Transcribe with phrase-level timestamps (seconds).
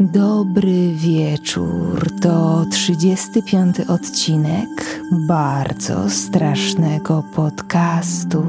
[0.00, 2.10] Dobry wieczór.
[2.20, 8.46] To 35 odcinek bardzo strasznego podcastu.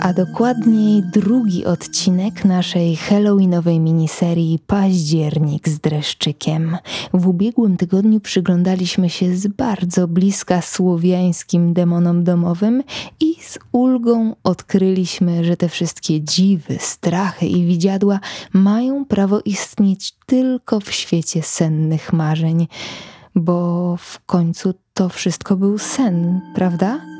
[0.00, 6.76] A dokładniej drugi odcinek naszej Halloweenowej miniserii Październik z dreszczykiem.
[7.14, 12.82] W ubiegłym tygodniu przyglądaliśmy się z bardzo bliska słowiańskim demonom domowym
[13.20, 18.20] i z ulgą odkryliśmy, że te wszystkie dziwy, strachy i widziadła
[18.52, 22.68] mają prawo istnieć tylko w świecie sennych marzeń,
[23.34, 27.17] bo w końcu to wszystko był sen, prawda?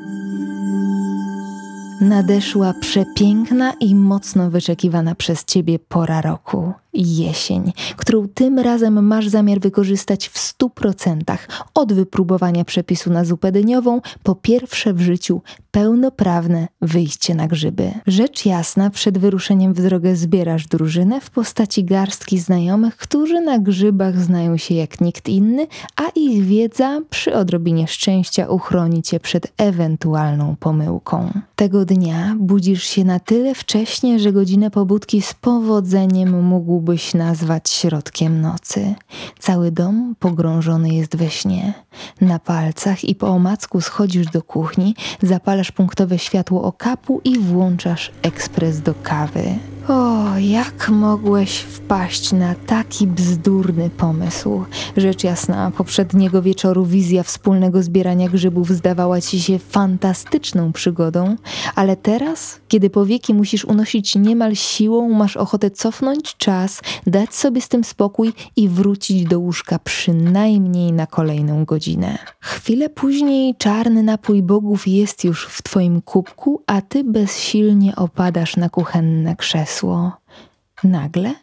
[2.01, 9.59] Nadeszła przepiękna i mocno wyczekiwana przez ciebie pora roku jesień, którą tym razem masz zamiar
[9.59, 11.47] wykorzystać w stu procentach.
[11.73, 15.41] Od wypróbowania przepisu na zupę dyniową po pierwsze w życiu
[15.71, 17.91] pełnoprawne wyjście na grzyby.
[18.07, 24.19] Rzecz jasna, przed wyruszeniem w drogę zbierasz drużynę w postaci garstki znajomych, którzy na grzybach
[24.19, 30.55] znają się jak nikt inny, a ich wiedza przy odrobinie szczęścia uchroni cię przed ewentualną
[30.59, 31.31] pomyłką.
[31.55, 38.41] Tego dnia budzisz się na tyle wcześnie, że godzinę pobudki z powodzeniem mógłbyś nazwać środkiem
[38.41, 38.95] nocy.
[39.39, 41.73] Cały dom pogrążony jest we śnie.
[42.21, 48.81] Na palcach i po omacku schodzisz do kuchni, zapalasz punktowe światło okapu i włączasz ekspres
[48.81, 49.59] do kawy.
[49.89, 54.63] O, jak mogłeś wpaść na taki bzdurny pomysł?
[54.97, 61.35] Rzecz jasna, poprzedniego wieczoru wizja wspólnego zbierania grzybów zdawała ci się fantastyczną przygodą,
[61.75, 67.69] ale teraz, kiedy powieki musisz unosić niemal siłą, masz ochotę cofnąć czas, dać sobie z
[67.69, 72.17] tym spokój i wrócić do łóżka przynajmniej na kolejną godzinę.
[72.39, 78.69] Chwilę później czarny napój bogów jest już w twoim kubku, a ty bezsilnie opadasz na
[78.69, 79.78] kuchenne krzesło.
[80.83, 81.35] Nagle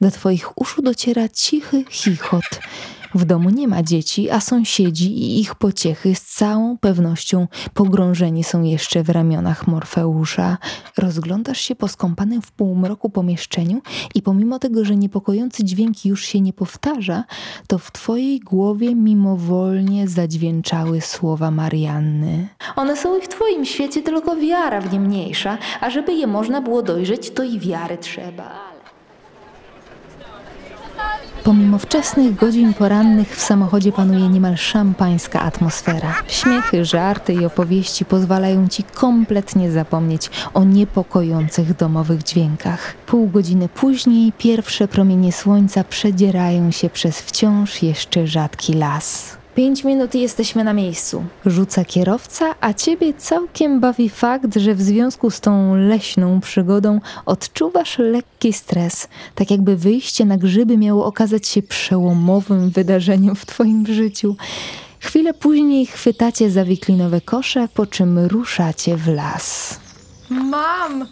[0.00, 2.60] do twoich uszu dociera cichy chichot.
[3.16, 8.62] W domu nie ma dzieci, a sąsiedzi i ich pociechy z całą pewnością pogrążeni są
[8.62, 10.58] jeszcze w ramionach Morfeusza.
[10.98, 13.80] Rozglądasz się po skąpanym w półmroku pomieszczeniu
[14.14, 17.24] i pomimo tego, że niepokojący dźwięk już się nie powtarza,
[17.66, 22.48] to w twojej głowie mimowolnie zadźwięczały słowa Marianny.
[22.76, 26.60] One są i w twoim świecie, tylko wiara w nie mniejsza, a żeby je można
[26.60, 28.75] było dojrzeć, to i wiary trzeba.
[31.46, 36.14] Pomimo wczesnych godzin porannych w samochodzie panuje niemal szampańska atmosfera.
[36.28, 42.94] Śmiechy, żarty i opowieści pozwalają ci kompletnie zapomnieć o niepokojących domowych dźwiękach.
[43.06, 49.36] Pół godziny później pierwsze promienie słońca przedzierają się przez wciąż jeszcze rzadki las.
[49.56, 51.24] Pięć minut i jesteśmy na miejscu.
[51.46, 57.98] Rzuca kierowca, a ciebie całkiem bawi fakt, że w związku z tą leśną przygodą odczuwasz
[57.98, 64.36] lekki stres, tak jakby wyjście na grzyby miało okazać się przełomowym wydarzeniem w twoim życiu.
[65.00, 69.80] Chwilę później chwytacie za wiklinowe kosze, po czym ruszacie w las.
[70.30, 71.06] Mam!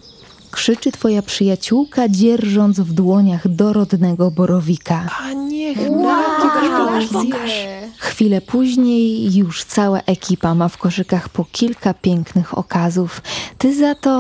[0.54, 5.08] Krzyczy twoja przyjaciółka, dzierżąc w dłoniach dorodnego borowika.
[5.20, 7.50] A niech Wow, pokaż, pokaż, pokaż.
[7.98, 13.22] Chwilę później już cała ekipa ma w koszykach po kilka pięknych okazów.
[13.58, 14.12] Ty za to,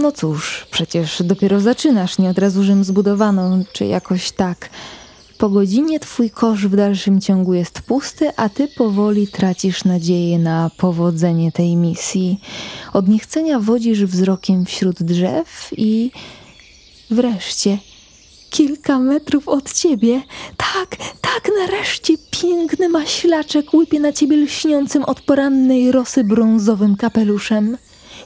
[0.00, 4.70] no cóż, przecież dopiero zaczynasz, nie od razu Rzym zbudowano, czy jakoś tak.
[5.42, 10.70] Po godzinie twój kosz w dalszym ciągu jest pusty, a ty powoli tracisz nadzieję na
[10.76, 12.40] powodzenie tej misji.
[12.92, 16.10] Od niechcenia wodzisz wzrokiem wśród drzew i
[17.10, 17.78] wreszcie
[18.50, 20.22] kilka metrów od ciebie.
[20.56, 27.76] Tak, tak, nareszcie piękny maślaczek łypie na ciebie lśniącym od porannej rosy brązowym kapeluszem.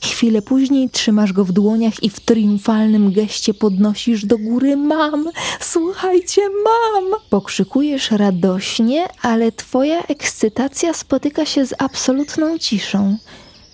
[0.02, 4.76] Chwilę później trzymasz go w dłoniach i w triumfalnym geście podnosisz do góry.
[4.76, 5.30] Mam!
[5.60, 7.20] Słuchajcie, mam!
[7.30, 13.16] Pokrzykujesz radośnie, ale twoja ekscytacja spotyka się z absolutną ciszą.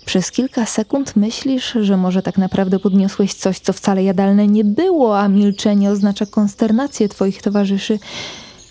[0.05, 5.19] Przez kilka sekund myślisz, że może tak naprawdę podniosłeś coś, co wcale jadalne nie było,
[5.19, 7.99] a milczenie oznacza konsternację twoich towarzyszy.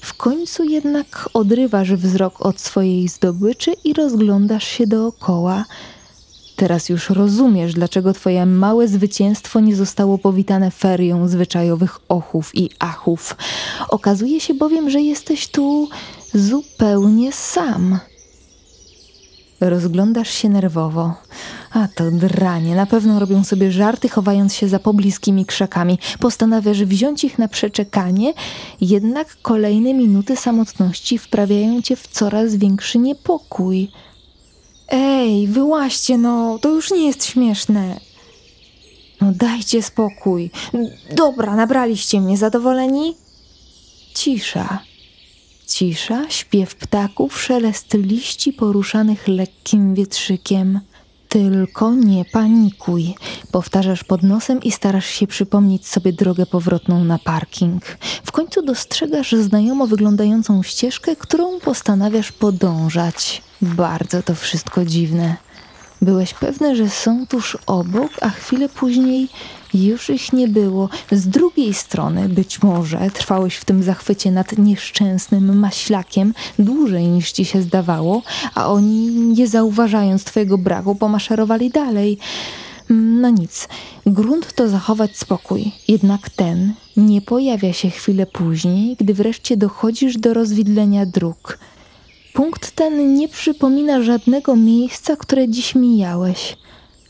[0.00, 5.64] W końcu jednak odrywasz wzrok od swojej zdobyczy i rozglądasz się dookoła.
[6.62, 13.36] Teraz już rozumiesz, dlaczego twoje małe zwycięstwo nie zostało powitane ferią zwyczajowych ochów i achów.
[13.88, 15.88] Okazuje się bowiem, że jesteś tu
[16.34, 17.98] zupełnie sam.
[19.60, 21.14] Rozglądasz się nerwowo.
[21.72, 25.98] A to dranie, na pewno robią sobie żarty, chowając się za pobliskimi krzakami.
[26.20, 28.34] Postanawiasz wziąć ich na przeczekanie,
[28.80, 33.90] jednak kolejne minuty samotności wprawiają cię w coraz większy niepokój.
[34.94, 38.00] Ej, wyłaźcie no, to już nie jest śmieszne.
[39.20, 40.50] No dajcie spokój.
[41.16, 43.16] Dobra, nabraliście mnie zadowoleni?
[44.14, 44.78] Cisza.
[45.66, 50.80] Cisza, śpiew ptaków, szelest liści poruszanych lekkim wietrzykiem.
[51.28, 53.14] Tylko nie panikuj.
[53.52, 57.84] Powtarzasz pod nosem i starasz się przypomnieć sobie drogę powrotną na parking.
[58.24, 63.42] W końcu dostrzegasz znajomo wyglądającą ścieżkę, którą postanawiasz podążać.
[63.62, 65.36] Bardzo to wszystko dziwne.
[66.02, 69.28] Byłeś pewny, że są tuż obok, a chwilę później
[69.74, 70.88] już ich nie było.
[71.12, 77.44] Z drugiej strony, być może, trwałeś w tym zachwycie nad nieszczęsnym maślakiem dłużej niż ci
[77.44, 78.22] się zdawało,
[78.54, 82.18] a oni, nie zauważając twojego braku, pomaszerowali dalej.
[82.88, 83.68] No nic,
[84.06, 90.34] grunt to zachować spokój, jednak ten nie pojawia się chwilę później, gdy wreszcie dochodzisz do
[90.34, 91.58] rozwidlenia dróg.
[92.32, 96.56] Punkt ten nie przypomina żadnego miejsca, które dziś mijałeś.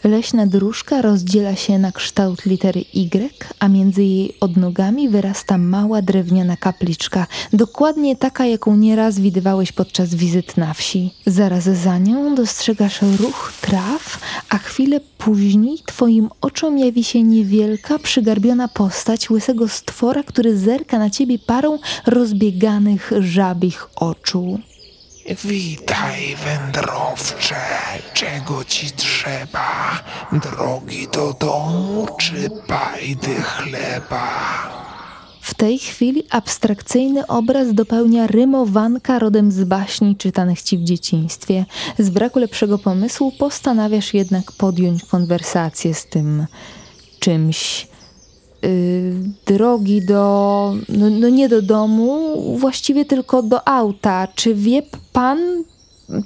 [0.05, 6.57] Leśna dróżka rozdziela się na kształt litery Y, a między jej odnogami wyrasta mała drewniana
[6.57, 11.11] kapliczka, dokładnie taka, jaką nieraz widywałeś podczas wizyt na wsi.
[11.27, 18.69] Zaraz za nią dostrzegasz ruch traw, a chwilę później twoim oczom jawi się niewielka, przygarbiona
[18.69, 24.61] postać łysego stwora, który zerka na ciebie parą rozbieganych żabich oczu.
[25.27, 27.57] Witaj, wędrowcze,
[28.15, 30.01] czego ci trzeba?
[30.33, 34.29] Drogi do domu czy bajdy chleba?
[35.41, 41.65] W tej chwili abstrakcyjny obraz dopełnia rymowanka rodem z baśni czytanych ci w dzieciństwie.
[41.99, 46.47] Z braku lepszego pomysłu postanawiasz jednak podjąć konwersację z tym
[47.21, 47.92] czymś.
[48.63, 49.15] Yy,
[49.47, 50.75] drogi do.
[50.89, 54.29] No, no nie do domu, właściwie tylko do auta.
[54.35, 54.83] Czy wie
[55.13, 55.39] pan,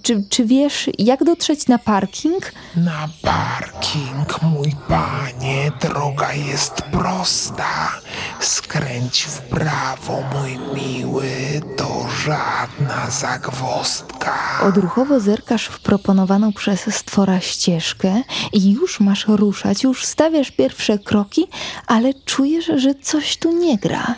[0.03, 2.53] czy, czy wiesz, jak dotrzeć na parking?
[2.77, 8.01] Na parking, mój panie, droga jest prosta.
[8.41, 11.31] Skręć w prawo, mój miły,
[11.77, 14.39] to żadna zagwozdka.
[14.63, 18.23] Odruchowo zerkasz w proponowaną przez stwora ścieżkę
[18.53, 21.47] i już masz ruszać, już stawiasz pierwsze kroki,
[21.87, 24.15] ale czujesz, że coś tu nie gra.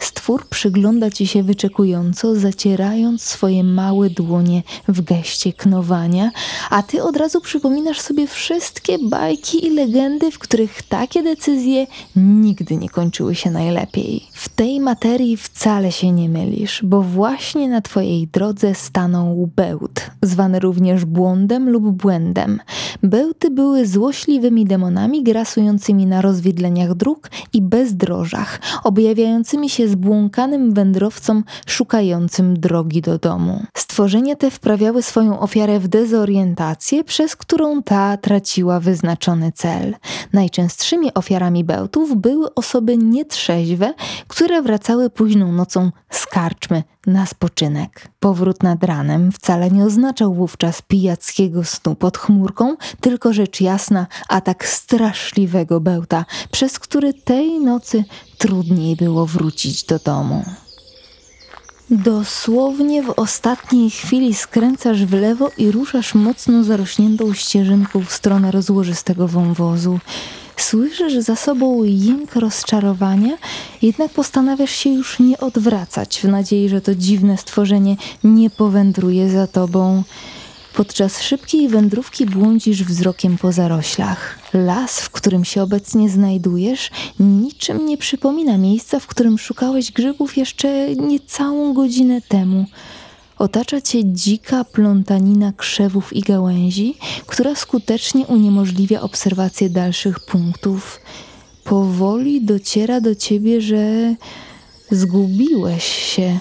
[0.00, 6.30] Stwór przygląda ci się wyczekująco, zacierając swoje małe dłonie w geście knowania,
[6.70, 11.86] a ty od razu przypominasz sobie wszystkie bajki i legendy, w których takie decyzje
[12.16, 14.22] nigdy nie kończyły się najlepiej.
[14.32, 20.60] W tej materii wcale się nie mylisz, bo właśnie na twojej drodze stanął bełt, zwany
[20.60, 22.60] również błądem lub błędem.
[23.02, 32.60] Bełty były złośliwymi demonami grasującymi na rozwidleniach dróg i bezdrożach, objawiającymi się zbłąkanym wędrowcom szukającym
[32.60, 33.62] drogi do domu.
[33.76, 39.96] Stworzenia te wprawiały swoją ofiarę w dezorientację, przez którą ta traciła wyznaczony cel.
[40.32, 43.94] Najczęstszymi ofiarami bełtów były osoby nietrzeźwe,
[44.28, 48.08] które wracały późną nocą z karczmy na spoczynek.
[48.20, 54.66] Powrót nad ranem wcale nie oznaczał wówczas pijackiego snu pod chmurką, tylko rzecz jasna atak
[54.66, 58.04] straszliwego bełta, przez który tej nocy
[58.40, 60.44] trudniej było wrócić do domu.
[61.90, 69.28] Dosłownie w ostatniej chwili skręcasz w lewo i ruszasz mocno zarośniętą ścieżynką w stronę rozłożystego
[69.28, 69.98] wąwozu.
[70.56, 73.38] Słyszysz za sobą jęk rozczarowania,
[73.82, 79.46] jednak postanawiasz się już nie odwracać w nadziei, że to dziwne stworzenie nie powędruje za
[79.46, 80.02] tobą.
[80.74, 84.38] Podczas szybkiej wędrówki błądzisz wzrokiem po zaroślach.
[84.52, 90.94] Las, w którym się obecnie znajdujesz, niczym nie przypomina miejsca, w którym szukałeś grzybów jeszcze
[90.94, 92.66] niecałą godzinę temu.
[93.38, 96.94] Otacza cię dzika plątanina krzewów i gałęzi,
[97.26, 101.00] która skutecznie uniemożliwia obserwację dalszych punktów.
[101.64, 104.14] Powoli dociera do ciebie, że
[104.90, 106.40] zgubiłeś się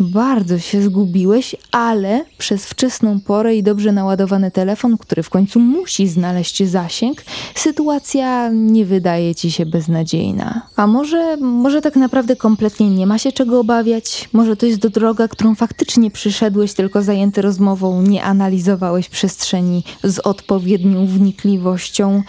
[0.00, 6.08] bardzo się zgubiłeś, ale przez wczesną porę i dobrze naładowany telefon, który w końcu musi
[6.08, 10.62] znaleźć zasięg, sytuacja nie wydaje ci się beznadziejna.
[10.76, 14.28] A może, może tak naprawdę kompletnie nie ma się czego obawiać?
[14.32, 20.18] Może to jest do droga, którą faktycznie przyszedłeś, tylko zajęty rozmową, nie analizowałeś przestrzeni z
[20.18, 22.22] odpowiednią wnikliwością?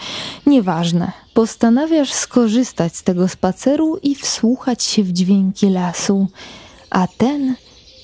[0.46, 1.12] Nieważne.
[1.34, 6.26] Postanawiasz skorzystać z tego spaceru i wsłuchać się w dźwięki lasu
[6.94, 7.56] a ten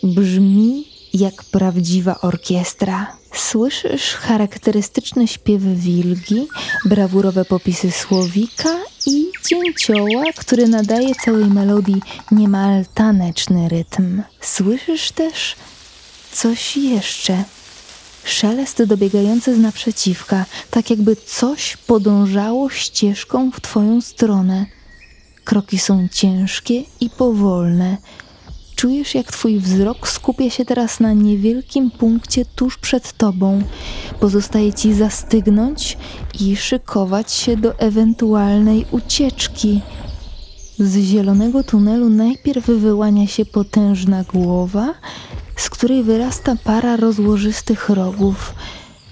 [0.03, 3.17] brzmi jak prawdziwa orkiestra.
[3.35, 6.49] Słyszysz charakterystyczny śpiew wilgi,
[6.85, 14.23] brawurowe popisy słowika i dzięcioła, który nadaje całej melodii niemal taneczny rytm.
[14.41, 15.57] Słyszysz też
[16.33, 17.45] coś jeszcze.
[18.25, 24.67] Szelest dobiegający z naprzeciwka, tak jakby coś podążało ścieżką w twoją stronę.
[25.45, 27.97] Kroki są ciężkie i powolne.
[28.81, 33.63] Czujesz, jak twój wzrok skupia się teraz na niewielkim punkcie tuż przed tobą.
[34.21, 35.99] Pozostaje ci zastygnąć
[36.41, 39.81] i szykować się do ewentualnej ucieczki.
[40.79, 44.95] Z zielonego tunelu najpierw wyłania się potężna głowa,
[45.57, 48.55] z której wyrasta para rozłożystych rogów.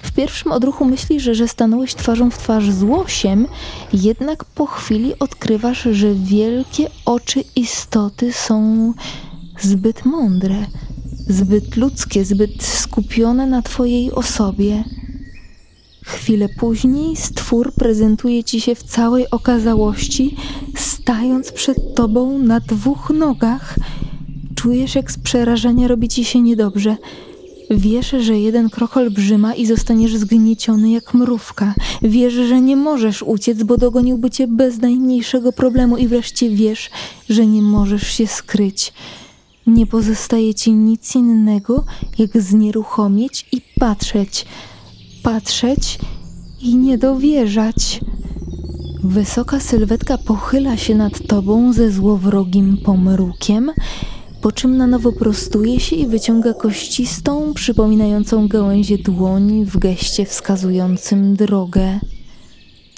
[0.03, 3.47] W pierwszym odruchu myślisz, że stanąłeś twarzą w twarz z łosiem,
[3.93, 8.93] jednak po chwili odkrywasz, że wielkie oczy istoty są
[9.65, 10.67] zbyt mądre,
[11.29, 14.85] zbyt ludzkie, zbyt skupione na twojej osobie.
[16.05, 20.37] Chwilę później stwór prezentuje ci się w całej okazałości,
[20.77, 23.77] stając przed tobą na dwóch nogach.
[24.55, 26.97] Czujesz, jak z przerażenia robi ci się niedobrze.
[27.71, 31.75] Wiesz, że jeden krok olbrzyma i zostaniesz zgnieciony jak mrówka.
[32.03, 36.91] Wiesz, że nie możesz uciec, bo dogoniłby cię bez najmniejszego problemu i wreszcie wiesz,
[37.29, 38.93] że nie możesz się skryć.
[39.69, 41.85] Nie pozostaje ci nic innego,
[42.19, 44.47] jak znieruchomieć i patrzeć,
[45.23, 45.99] patrzeć
[46.63, 48.01] i nie dowierzać.
[49.05, 53.73] Wysoka sylwetka pochyla się nad tobą ze złowrogim pomrukiem,
[54.43, 61.37] po czym na nowo prostuje się i wyciąga kościstą, przypominającą gałęzie dłoń w geście wskazującym
[61.37, 62.01] drogę.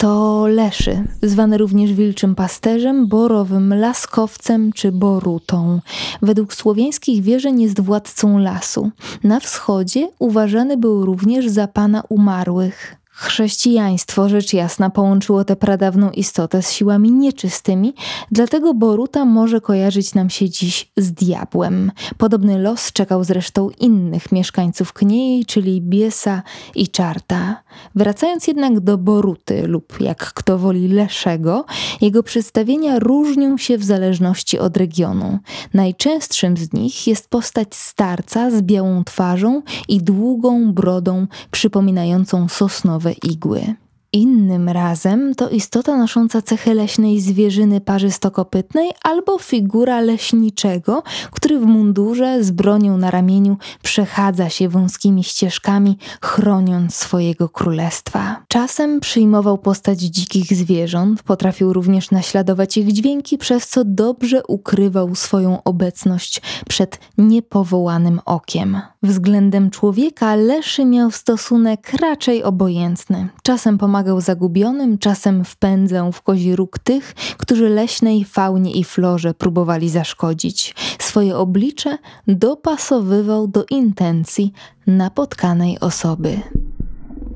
[0.01, 5.79] To leszy, zwany również wilczym pasterzem, borowym laskowcem czy borutą.
[6.21, 8.91] Według słowiańskich wierzeń jest władcą lasu.
[9.23, 13.00] Na wschodzie uważany był również za pana umarłych.
[13.21, 17.93] Chrześcijaństwo, rzecz jasna, połączyło tę pradawną istotę z siłami nieczystymi,
[18.31, 21.91] dlatego Boruta może kojarzyć nam się dziś z diabłem.
[22.17, 26.43] Podobny los czekał zresztą innych mieszkańców Kniei, czyli Biesa
[26.75, 27.63] i Czarta.
[27.95, 31.65] Wracając jednak do Boruty lub jak kto woli Leszego,
[32.01, 35.39] jego przedstawienia różnią się w zależności od regionu.
[35.73, 43.75] Najczęstszym z nich jest postać starca z białą twarzą i długą brodą przypominającą sosnowe igły.
[44.13, 52.43] Innym razem to istota nosząca cechy leśnej zwierzyny parzystokopytnej albo figura leśniczego, który w mundurze
[52.43, 58.43] z bronią na ramieniu przechadza się wąskimi ścieżkami, chroniąc swojego królestwa.
[58.47, 65.63] Czasem przyjmował postać dzikich zwierząt, potrafił również naśladować ich dźwięki, przez co dobrze ukrywał swoją
[65.63, 68.81] obecność przed niepowołanym okiem.
[69.03, 73.29] Względem człowieka Leszy miał stosunek raczej obojętny.
[73.43, 79.89] Czasem pomagał zagubionym, czasem wpędzał w kozi róg tych, którzy leśnej faunie i florze próbowali
[79.89, 80.75] zaszkodzić.
[80.99, 84.53] Swoje oblicze dopasowywał do intencji
[84.87, 86.39] napotkanej osoby.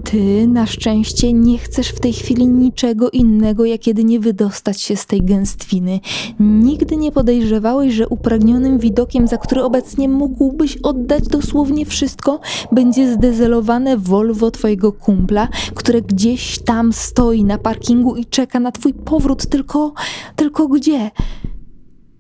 [0.06, 5.06] Ty na szczęście nie chcesz w tej chwili niczego innego, jak jedynie wydostać się z
[5.06, 6.00] tej gęstwiny.
[6.40, 12.40] Nigdy nie podejrzewałeś, że upragnionym widokiem, za który obecnie mógłbyś oddać dosłownie wszystko,
[12.72, 18.94] będzie zdezelowane Volvo twojego kumpla, które gdzieś tam stoi na parkingu i czeka na twój
[18.94, 19.94] powrót, tylko,
[20.36, 21.12] tylko gdzie?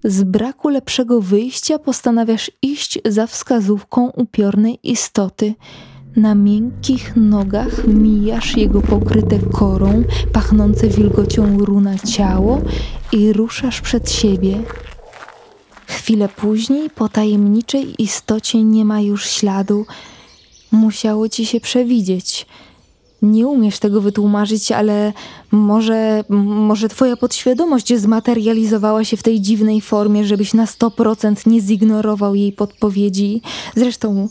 [0.03, 5.53] Z braku lepszego wyjścia postanawiasz iść za wskazówką upiornej istoty–
[6.15, 10.03] na miękkich nogach mijasz jego pokryte korą,
[10.33, 12.61] pachnące wilgocią runa ciało
[13.11, 14.63] i ruszasz przed siebie.
[15.87, 19.85] Chwilę później po tajemniczej istocie nie ma już śladu.
[20.71, 22.45] Musiało ci się przewidzieć.
[23.21, 25.13] Nie umiesz tego wytłumaczyć, ale
[25.51, 32.35] może, może twoja podświadomość zmaterializowała się w tej dziwnej formie, żebyś na 100% nie zignorował
[32.35, 33.41] jej podpowiedzi.
[33.75, 34.29] Zresztą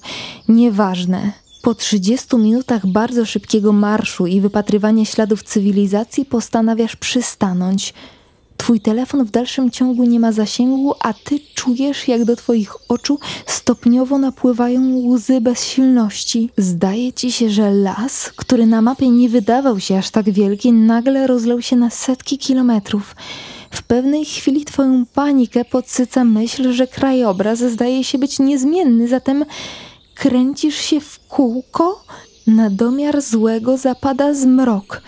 [0.48, 1.43] nieważne.
[1.64, 7.94] Po 30 minutach bardzo szybkiego marszu i wypatrywania śladów cywilizacji postanawiasz przystanąć.
[8.56, 13.18] Twój telefon w dalszym ciągu nie ma zasięgu, a ty czujesz, jak do twoich oczu
[13.46, 16.50] stopniowo napływają łzy bezsilności.
[16.56, 21.26] Zdaje ci się, że las, który na mapie nie wydawał się aż tak wielki, nagle
[21.26, 23.16] rozlał się na setki kilometrów.
[23.70, 29.44] W pewnej chwili twoją panikę podsyca myśl, że krajobraz zdaje się być niezmienny, zatem
[30.14, 32.04] kręcisz się w kółko,
[32.46, 35.02] na domiar złego zapada zmrok.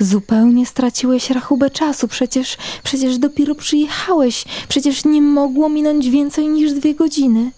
[0.00, 6.94] Zupełnie straciłeś rachubę czasu, przecież, przecież dopiero przyjechałeś, przecież nie mogło minąć więcej niż dwie
[6.94, 7.50] godziny.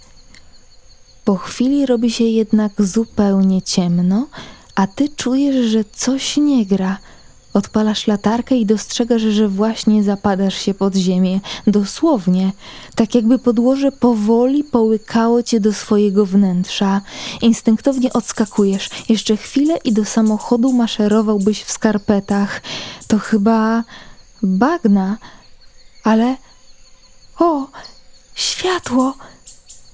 [1.25, 4.27] Po chwili robi się jednak zupełnie ciemno,
[4.75, 6.99] a ty czujesz, że coś nie gra.
[7.57, 11.41] Odpalasz latarkę i dostrzegasz, że właśnie zapadasz się pod ziemię.
[11.67, 12.53] Dosłownie.
[12.95, 17.01] Tak jakby podłoże powoli połykało cię do swojego wnętrza.
[17.43, 18.91] Instynktownie odskakujesz.
[19.09, 22.63] Jeszcze chwilę i do samochodu maszerowałbyś w skarpetach.
[23.07, 23.85] To chyba
[24.43, 25.19] bagna.
[26.05, 26.37] Ale...
[27.39, 27.67] O!
[28.35, 29.15] Światło!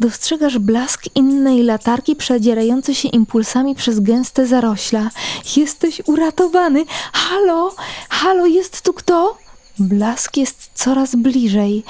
[0.02, 5.10] Dostrzegasz blask innej latarki przedzierający się impulsami przez gęste zarośla.
[5.56, 6.84] Jesteś uratowany!
[7.12, 7.74] Halo!
[8.08, 9.38] Halo, jest tu kto?
[9.78, 11.82] Blask jest coraz bliżej.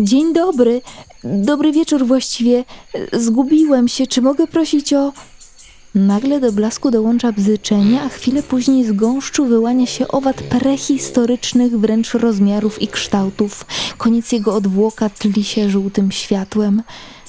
[0.00, 0.82] Dzień dobry.
[1.24, 2.64] Dobry wieczór właściwie.
[3.12, 4.06] Zgubiłem się.
[4.06, 5.12] Czy mogę prosić o...
[5.94, 12.14] Nagle do blasku dołącza bzyczenie, a chwilę później z gąszczu wyłania się owad prehistorycznych wręcz
[12.14, 13.66] rozmiarów i kształtów.
[13.98, 16.82] Koniec jego odwłoka tli się żółtym światłem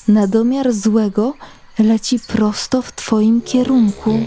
[0.07, 1.33] na domiar złego
[1.79, 4.19] leci prosto w twoim kierunku.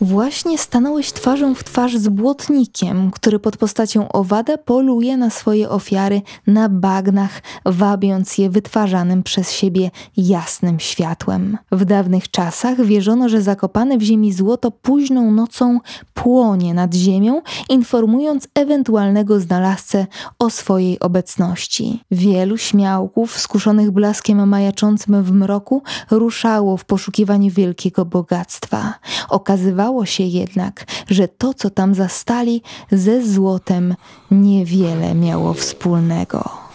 [0.00, 6.22] Właśnie stanąłeś twarzą w twarz z błotnikiem, który pod postacią owada poluje na swoje ofiary
[6.46, 11.58] na bagnach, wabiąc je wytwarzanym przez siebie jasnym światłem.
[11.72, 15.80] W dawnych czasach wierzono, że zakopane w ziemi złoto późną nocą
[16.14, 20.06] płonie nad ziemią, informując ewentualnego znalazcę
[20.38, 22.00] o swojej obecności.
[22.10, 28.94] Wielu śmiałków, skuszonych blaskiem majaczącym w mroku, ruszało w poszukiwaniu wielkiego bogactwa.
[29.28, 33.94] Okazywało Okazało się jednak, że to, co tam zastali, ze złotem
[34.30, 36.67] niewiele miało wspólnego.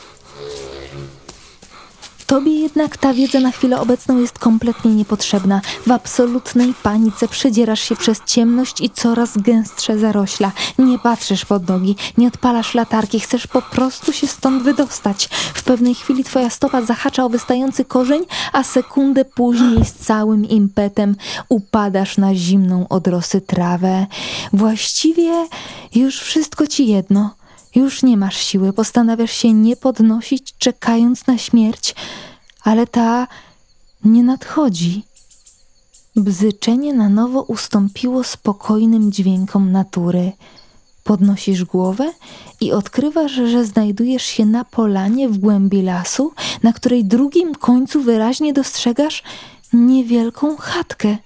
[2.34, 5.62] Tobie jednak ta wiedza na chwilę obecną jest kompletnie niepotrzebna.
[5.88, 10.52] W absolutnej panice przedzierasz się przez ciemność i coraz gęstsze zarośla.
[10.80, 15.30] Nie patrzysz pod nogi, nie odpalasz latarki, chcesz po prostu się stąd wydostać.
[15.54, 21.16] W pewnej chwili twoja stopa zahacza o wystający korzeń, a sekundę później z całym impetem
[21.50, 24.06] upadasz na zimną odrosy trawę.
[24.54, 25.48] Właściwie
[25.96, 27.36] już wszystko ci jedno.
[27.76, 31.96] Już nie masz siły, postanawiasz się nie podnosić, czekając na śmierć,
[32.64, 33.28] ale ta
[34.04, 35.04] nie nadchodzi.
[36.16, 40.32] Bzyczenie na nowo ustąpiło spokojnym dźwiękom natury.
[41.04, 42.14] Podnosisz głowę
[42.62, 46.32] i odkrywasz, że znajdujesz się na polanie w głębi lasu,
[46.64, 49.24] na której drugim końcu wyraźnie dostrzegasz
[49.74, 51.18] niewielką chatkę.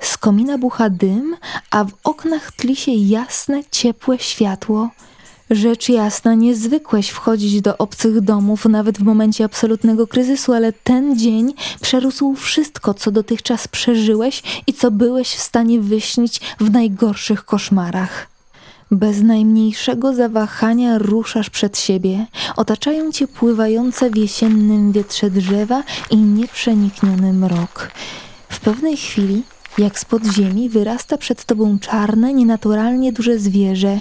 [0.00, 1.36] Z komina bucha dym,
[1.70, 4.90] a w oknach tli się jasne, ciepłe światło.
[5.50, 11.18] Rzecz jasna, nie zwykłeś wchodzić do obcych domów nawet w momencie absolutnego kryzysu, ale ten
[11.18, 18.26] dzień przerósł wszystko, co dotychczas przeżyłeś i co byłeś w stanie wyśnić w najgorszych koszmarach.
[18.90, 22.26] Bez najmniejszego zawahania ruszasz przed siebie.
[22.56, 27.90] Otaczają cię pływające w jesiennym wietrze drzewa i nieprzenikniony mrok.
[28.48, 29.42] W pewnej chwili,
[29.78, 34.00] jak spod ziemi, wyrasta przed tobą czarne, nienaturalnie duże zwierzę.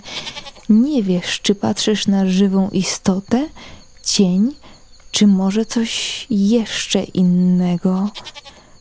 [0.69, 3.45] Nie wiesz, czy patrzysz na żywą istotę,
[4.04, 4.52] cień,
[5.12, 8.10] czy może coś jeszcze innego.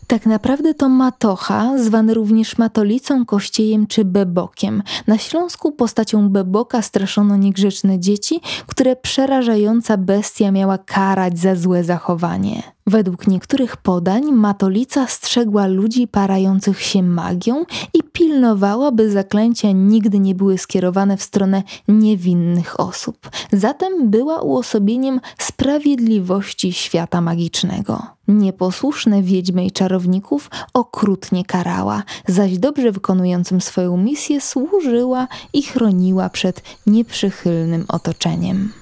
[0.07, 4.83] Tak naprawdę to matocha, zwany również matolicą, kościejem czy bebokiem.
[5.07, 12.62] Na Śląsku postacią beboka straszono niegrzeczne dzieci, które przerażająca bestia miała karać za złe zachowanie.
[12.87, 17.64] Według niektórych podań matolica strzegła ludzi parających się magią
[17.95, 23.31] i pilnowała, by zaklęcia nigdy nie były skierowane w stronę niewinnych osób.
[23.53, 28.03] Zatem była uosobieniem sprawiedliwości świata magicznego.
[28.29, 36.62] Nieposłuszne wiedźmy i czarowników okrutnie karała, zaś dobrze wykonującym swoją misję służyła i chroniła przed
[36.87, 38.73] nieprzychylnym otoczeniem.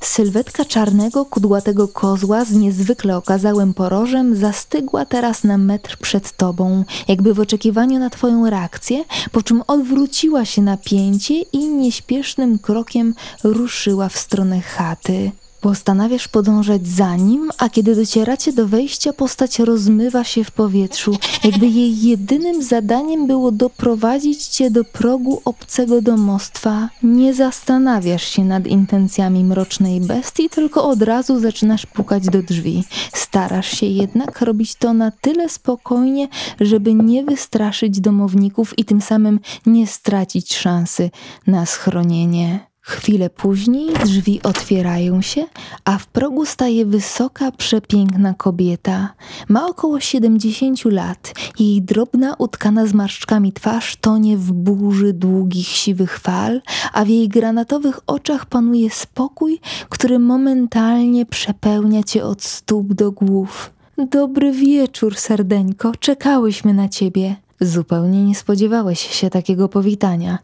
[0.00, 7.34] Sylwetka czarnego, kudłatego kozła z niezwykle okazałym porożem zastygła teraz na metr przed tobą, jakby
[7.34, 14.08] w oczekiwaniu na twoją reakcję, po czym odwróciła się na pięcie i nieśpiesznym krokiem ruszyła
[14.08, 15.32] w stronę chaty.
[15.60, 21.66] Postanawiasz podążać za nim, a kiedy docieracie do wejścia, postać rozmywa się w powietrzu, jakby
[21.66, 26.88] jej jedynym zadaniem było doprowadzić cię do progu obcego domostwa.
[27.02, 32.84] Nie zastanawiasz się nad intencjami mrocznej bestii, tylko od razu zaczynasz pukać do drzwi.
[33.12, 36.28] Starasz się jednak robić to na tyle spokojnie,
[36.60, 41.10] żeby nie wystraszyć domowników i tym samym nie stracić szansy
[41.46, 42.69] na schronienie.
[42.90, 45.46] Chwilę później drzwi otwierają się,
[45.84, 49.14] a w progu staje wysoka, przepiękna kobieta.
[49.48, 51.34] Ma około 70 lat.
[51.58, 56.60] Jej drobna, utkana zmarszczkami twarz tonie w burzy długich, siwych fal,
[56.92, 63.70] a w jej granatowych oczach panuje spokój, który momentalnie przepełnia cię od stóp do głów.
[64.10, 67.36] Dobry wieczór, serdeńko, czekałyśmy na ciebie.
[67.60, 70.38] Zupełnie nie spodziewałeś się takiego powitania.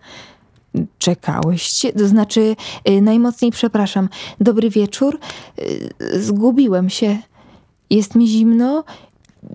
[0.98, 1.92] Czekałyście?
[1.92, 2.56] To znaczy,
[2.88, 4.08] y, najmocniej przepraszam.
[4.40, 5.18] Dobry wieczór.
[5.58, 7.18] Y, Zgubiłem się.
[7.90, 8.84] Jest mi zimno.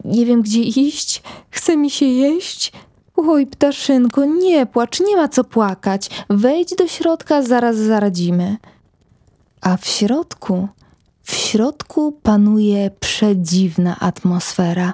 [0.06, 1.24] Nie wiem, gdzie iść.
[1.50, 2.72] Chce mi się jeść.
[3.16, 6.10] Oj, ptaszynko, nie płacz, nie ma co płakać.
[6.30, 8.58] Wejdź do środka, zaraz zaradzimy.
[9.62, 10.68] A w środku,
[11.24, 14.94] w środku panuje przedziwna atmosfera.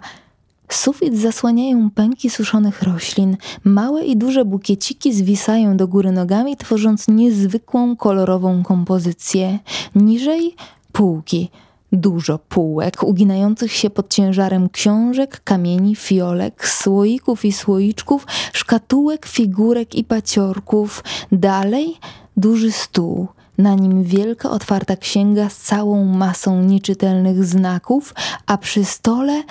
[0.70, 3.38] Sufit zasłaniają pęki suszonych roślin.
[3.64, 9.60] Małe i duże bukieciki zwisają do góry nogami, tworząc niezwykłą kolorową kompozycję.
[9.96, 10.56] Niżej
[10.92, 11.50] półki.
[11.92, 20.04] Dużo półek, uginających się pod ciężarem książek, kamieni, fiolek, słoików i słoiczków, szkatułek, figurek i
[20.04, 21.04] paciorków.
[21.32, 21.96] Dalej
[22.38, 23.28] duży stół.
[23.58, 28.14] Na nim wielka otwarta księga z całą masą nieczytelnych znaków,
[28.46, 29.44] a przy stole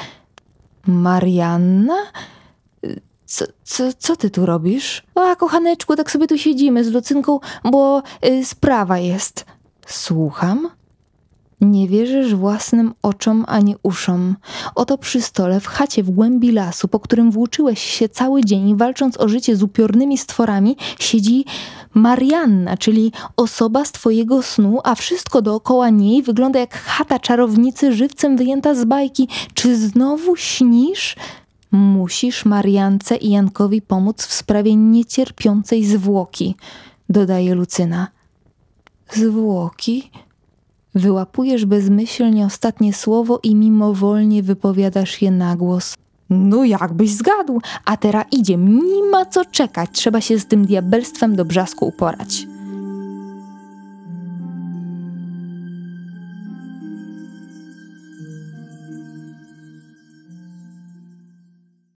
[0.86, 1.96] Marianna?
[3.24, 5.02] Co, co, co ty tu robisz?
[5.14, 9.44] A, kochaneczku, tak sobie tu siedzimy z Lucynką, bo y, sprawa jest.
[9.86, 10.70] Słucham?
[11.60, 14.36] Nie wierzysz własnym oczom ani uszom.
[14.74, 19.20] Oto przy stole, w chacie w głębi lasu, po którym włóczyłeś się cały dzień, walcząc
[19.20, 21.44] o życie z upiornymi stworami, siedzi
[21.94, 28.36] Marianna, czyli osoba z twojego snu, a wszystko dookoła niej wygląda jak chata czarownicy żywcem
[28.36, 29.28] wyjęta z bajki.
[29.54, 31.16] Czy znowu śnisz?
[31.72, 36.56] Musisz Mariance i Jankowi pomóc w sprawie niecierpiącej zwłoki,
[37.08, 38.08] dodaje Lucyna.
[39.10, 40.10] Zwłoki?
[40.96, 45.94] Wyłapujesz bezmyślnie ostatnie słowo i mimowolnie wypowiadasz je na głos.
[46.30, 51.36] No jakbyś zgadł, a teraz idzie, nie ma co czekać, trzeba się z tym diabelstwem
[51.36, 52.46] do brzasku uporać.